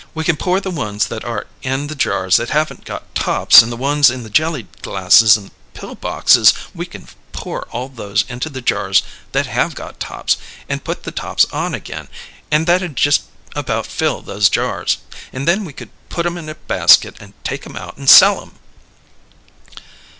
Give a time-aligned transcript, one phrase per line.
[0.15, 3.71] We can pour the ones that are in the jars that haven't got tops and
[3.71, 8.49] the ones in the jelly glasses and pill boxes we can pour all those into
[8.49, 10.37] the jars that have got tops,
[10.67, 12.07] and put the tops on again,
[12.49, 13.25] and that'd just
[13.55, 14.97] about fill those jars
[15.31, 18.41] and then we could put 'em in a basket and take 'em out and sell
[18.41, 18.53] 'em!"